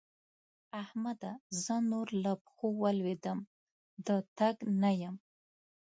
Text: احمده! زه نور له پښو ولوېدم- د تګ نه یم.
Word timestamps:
احمده! 0.81 1.31
زه 1.63 1.75
نور 1.91 2.07
له 2.23 2.31
پښو 2.43 2.67
ولوېدم- 2.83 3.39
د 4.07 4.09
تګ 4.37 4.55
نه 4.81 4.91
یم. 5.01 5.15